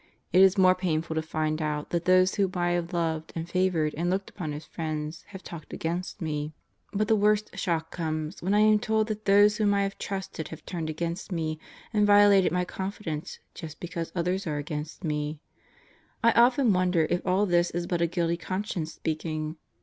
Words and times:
It 0.33 0.41
is 0.41 0.57
more 0.57 0.73
painful 0.73 1.13
to 1.15 1.21
find 1.21 1.61
out 1.61 1.91
that 1.91 2.05
those 2.05 2.33
whom 2.33 2.53
I 2.55 2.71
have 2.71 2.91
loved 2.91 3.33
and 3.35 3.47
favored 3.47 3.93
and 3.95 4.09
looked 4.09 4.31
upon 4.31 4.51
as 4.51 4.65
friends, 4.65 5.23
have 5.27 5.43
talked 5.43 5.73
against 5.73 6.23
me. 6.23 6.53
But 6.91 7.07
the 7.07 7.15
worst 7.15 7.55
shock 7.55 7.91
comes 7.91 8.41
when 8.41 8.55
I 8.55 8.61
am 8.61 8.79
told 8.79 9.09
that 9.09 9.25
those 9.25 9.57
whom 9.57 9.75
I 9.75 9.83
have 9.83 9.99
trusted 9.99 10.47
have 10.47 10.65
turned 10.65 10.89
against 10.89 11.31
me 11.31 11.59
and 11.93 12.07
violated 12.07 12.51
my 12.51 12.65
confidence 12.65 13.37
just 13.53 13.79
because 13.79 14.11
others 14.15 14.47
are 14.47 14.57
against 14.57 15.03
me.... 15.03 15.39
I 16.23 16.31
often 16.31 16.73
wonder 16.73 17.05
if 17.07 17.21
all 17.23 17.45
this 17.45 17.69
is 17.69 17.85
but 17.85 18.01
a 18.01 18.07
guilty 18.07 18.37
conscience 18.37 18.91
speaking? 18.95 19.57